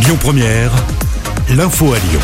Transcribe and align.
Lyon 0.00 0.16
Première, 0.20 0.70
l'info 1.50 1.92
à 1.92 1.98
Lyon. 1.98 2.20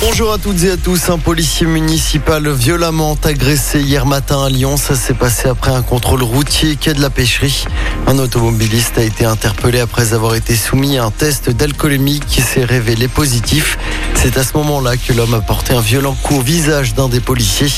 Bonjour 0.00 0.32
à 0.32 0.38
toutes 0.38 0.62
et 0.62 0.70
à 0.70 0.76
tous. 0.76 1.10
Un 1.10 1.18
policier 1.18 1.66
municipal 1.66 2.48
violemment 2.48 3.16
agressé 3.24 3.80
hier 3.80 4.06
matin 4.06 4.44
à 4.44 4.48
Lyon. 4.48 4.76
Ça 4.76 4.94
s'est 4.94 5.14
passé 5.14 5.48
après 5.48 5.72
un 5.72 5.82
contrôle 5.82 6.22
routier 6.22 6.76
quai 6.76 6.94
de 6.94 7.00
la 7.00 7.10
pêcherie. 7.10 7.64
Un 8.06 8.18
automobiliste 8.18 8.98
a 8.98 9.02
été 9.02 9.24
interpellé 9.24 9.80
après 9.80 10.14
avoir 10.14 10.34
été 10.34 10.54
soumis 10.54 10.98
à 10.98 11.04
un 11.04 11.10
test 11.10 11.50
d'alcoolémie 11.50 12.20
qui 12.20 12.40
s'est 12.40 12.64
révélé 12.64 13.08
positif. 13.08 13.78
C'est 14.14 14.38
à 14.38 14.44
ce 14.44 14.56
moment-là 14.58 14.96
que 14.96 15.12
l'homme 15.12 15.34
a 15.34 15.40
porté 15.40 15.74
un 15.74 15.80
violent 15.80 16.16
coup 16.22 16.36
au 16.36 16.42
visage 16.42 16.94
d'un 16.94 17.08
des 17.08 17.20
policiers. 17.20 17.72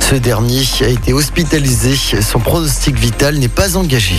Ce 0.00 0.14
dernier 0.14 0.62
a 0.80 0.88
été 0.88 1.12
hospitalisé. 1.12 1.94
Son 2.22 2.40
pronostic 2.40 2.98
vital 2.98 3.38
n'est 3.38 3.48
pas 3.48 3.76
engagé. 3.76 4.14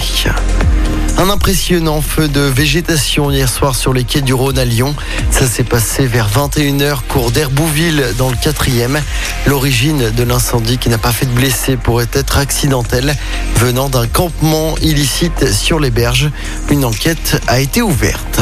Un 1.20 1.30
impressionnant 1.30 2.02
feu 2.02 2.30
de 2.30 2.40
végétation 2.40 3.30
hier 3.30 3.50
soir 3.50 3.76
sur 3.76 3.92
les 3.92 4.06
quais 4.06 4.22
du 4.22 4.34
Rhône 4.34 4.58
à 4.58 4.64
Lyon. 4.64 4.96
Ça 5.32 5.48
s'est 5.48 5.66
passé 5.66 6.08
vers 6.08 6.30
21h, 6.30 7.00
cours 7.10 7.32
d'Herbouville 7.32 8.06
dans 8.18 8.30
le 8.30 8.38
4e. 8.38 9.02
L'origine 9.46 10.12
de 10.12 10.24
l'incendie 10.24 10.78
qui 10.78 10.88
n'a 10.88 10.98
pas 10.98 11.12
fait 11.12 11.26
de 11.26 11.34
blessés 11.34 11.76
pourrait 11.76 12.08
être 12.14 12.38
accidentelle, 12.38 13.18
venant 13.58 13.90
d'un 13.90 14.08
campement 14.08 14.78
illicite 14.78 15.52
sur 15.52 15.82
les 15.82 15.92
berges. 15.92 16.32
Une 16.70 16.86
enquête 16.86 17.42
a 17.48 17.60
été 17.60 17.82
ouverte. 17.82 18.40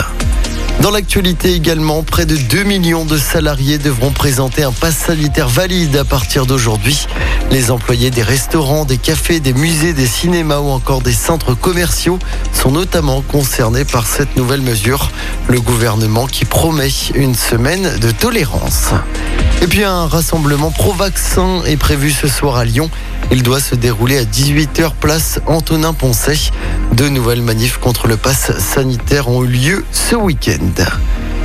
Dans 0.82 0.92
l'actualité 0.92 1.54
également, 1.54 2.04
près 2.04 2.26
de 2.26 2.38
2 2.38 2.64
millions 2.64 3.04
de 3.04 3.18
salariés 3.18 3.78
devront 3.78 4.12
présenter 4.12 4.64
un 4.64 4.72
pass 4.72 4.96
sanitaire 4.96 5.48
valide 5.48 5.96
à 5.98 6.06
partir 6.06 6.46
d'aujourd'hui. 6.46 7.08
Les 7.50 7.72
employés 7.72 8.12
des 8.12 8.22
restaurants, 8.22 8.86
des 8.86 8.98
cafés, 8.98 9.40
des 9.40 9.54
musées, 9.54 9.94
des 9.94 10.06
cinémas 10.06 10.60
ou 10.60 10.70
encore 10.70 11.02
des 11.02 11.14
centres 11.14 11.56
commerciaux 11.56 12.20
sont 12.54 12.72
notamment 12.72 13.22
concernés 13.22 13.86
par 13.86 14.06
cette 14.06 14.38
nouvelle 14.38 14.62
mesure. 14.62 15.10
Le 15.48 15.60
gouvernement 15.60 16.28
qui 16.28 16.46
promet 16.46 16.92
une 17.16 17.36
semaine 17.36 17.98
de 18.00 18.12
tolérance. 18.12 18.92
Et 19.62 19.68
puis 19.68 19.84
un 19.84 20.06
rassemblement 20.06 20.70
pro-vaccin 20.70 21.64
est 21.66 21.78
prévu 21.78 22.12
ce 22.12 22.28
soir 22.28 22.58
à 22.58 22.66
Lyon. 22.66 22.90
Il 23.32 23.44
doit 23.44 23.60
se 23.60 23.76
dérouler 23.76 24.20
à 24.20 24.24
18h 24.24 24.92
place 25.00 25.40
Antonin 25.48 25.94
Poncet. 25.94 26.52
Deux 26.94 27.10
nouvelles 27.10 27.42
manifs 27.42 27.78
contre 27.78 28.08
le 28.08 28.18
pass 28.18 28.58
sanitaire 28.58 29.30
ont 29.30 29.44
eu 29.44 29.48
lieu 29.48 29.86
ce 29.92 30.16
week-end. 30.16 30.84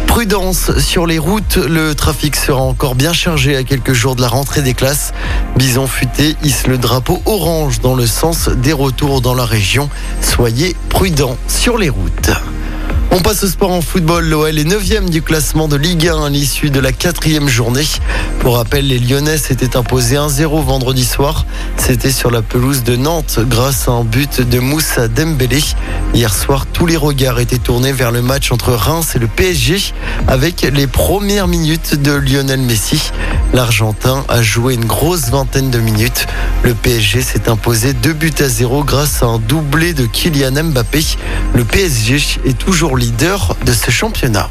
Prudence 0.07 0.79
sur 0.79 1.07
les 1.07 1.19
routes, 1.19 1.57
le 1.57 1.95
trafic 1.95 2.37
sera 2.37 2.61
encore 2.61 2.95
bien 2.95 3.13
chargé 3.13 3.57
à 3.57 3.65
quelques 3.65 3.93
jours 3.93 4.15
de 4.15 4.21
la 4.21 4.29
rentrée 4.29 4.63
des 4.63 4.75
classes. 4.75 5.13
Bison 5.57 5.87
Futé 5.87 6.37
hisse 6.43 6.67
le 6.67 6.79
drapeau 6.79 7.23
orange 7.27 7.81
dans 7.81 7.95
le 7.95 8.07
sens 8.07 8.49
des 8.49 8.73
retours 8.73 9.21
dans 9.21 9.35
la 9.35 9.45
région. 9.45 9.89
Soyez 10.21 10.77
prudents 10.89 11.37
sur 11.49 11.79
les 11.79 11.89
routes. 11.89 12.31
On 13.15 13.21
passe 13.21 13.45
au 13.45 13.47
sport 13.47 13.73
en 13.73 13.83
football. 13.83 14.27
L'OL 14.27 14.59
est 14.59 14.65
9 14.65 15.11
du 15.11 15.21
classement 15.21 15.69
de 15.69 15.77
Ligue 15.77 16.09
1 16.09 16.25
à 16.25 16.31
l'issue 16.31 16.71
de 16.71 16.81
la 16.81 16.93
quatrième 16.93 17.47
journée. 17.47 17.85
Pour 18.43 18.57
rappel, 18.57 18.89
les 18.89 18.99
Lyonnais 18.99 19.39
s'étaient 19.39 19.77
imposés 19.77 20.17
1-0 20.17 20.65
vendredi 20.65 21.05
soir. 21.05 21.47
C'était 21.77 22.11
sur 22.11 22.29
la 22.29 22.43
pelouse 22.43 22.83
de 22.83 22.97
Nantes 22.97 23.39
grâce 23.47 23.87
à 23.87 23.93
un 23.93 24.03
but 24.03 24.41
de 24.41 24.59
Moussa 24.59 25.07
Dembélé. 25.07 25.61
Hier 26.13 26.35
soir, 26.35 26.67
tous 26.67 26.85
les 26.85 26.97
regards 26.97 27.39
étaient 27.39 27.59
tournés 27.59 27.93
vers 27.93 28.11
le 28.11 28.21
match 28.21 28.51
entre 28.51 28.73
Reims 28.73 29.15
et 29.15 29.21
le 29.21 29.29
PSG 29.29 29.95
avec 30.27 30.63
les 30.63 30.89
premières 30.89 31.47
minutes 31.47 31.95
de 31.95 32.11
Lionel 32.11 32.63
Messi. 32.63 33.13
L'Argentin 33.55 34.25
a 34.29 34.43
joué 34.43 34.75
une 34.75 34.87
grosse 34.87 35.31
vingtaine 35.31 35.71
de 35.71 35.79
minutes. 35.79 36.27
Le 36.65 36.75
PSG 36.75 37.23
s'est 37.23 37.49
imposé 37.49 37.93
2 37.93 38.13
buts 38.13 38.35
à 38.41 38.49
0 38.49 38.83
grâce 38.83 39.23
à 39.23 39.27
un 39.27 39.39
doublé 39.39 39.95
de 39.95 40.05
Kylian 40.07 40.65
Mbappé. 40.65 41.05
Le 41.55 41.65
PSG 41.65 42.17
est 42.45 42.59
toujours 42.59 42.97
leader 42.97 43.57
de 43.65 43.73
ce 43.73 43.93
championnat. 43.93 44.51